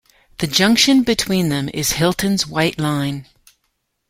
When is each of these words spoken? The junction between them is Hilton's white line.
The 0.39 0.47
junction 0.47 1.03
between 1.03 1.49
them 1.49 1.69
is 1.75 1.91
Hilton's 1.91 2.47
white 2.47 2.79
line. 2.79 3.27